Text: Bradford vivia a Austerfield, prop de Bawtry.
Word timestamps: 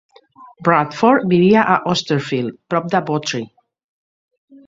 Bradford 0.67 1.25
vivia 1.33 1.61
a 1.75 1.75
Austerfield, 1.91 2.57
prop 2.75 2.89
de 2.97 3.03
Bawtry. 3.11 3.45